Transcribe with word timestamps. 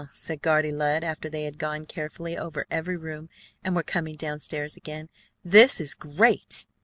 said 0.09 0.41
Guardy 0.41 0.71
Lud 0.71 1.03
after 1.03 1.29
they 1.29 1.43
had 1.43 1.59
gone 1.59 1.85
carefully 1.85 2.35
over 2.35 2.65
every 2.71 2.97
room 2.97 3.29
and 3.63 3.75
were 3.75 3.83
coming 3.83 4.15
down 4.15 4.39
stairs 4.39 4.75
again. 4.75 5.09
"This 5.45 5.79
is 5.79 5.93
great! 5.93 6.65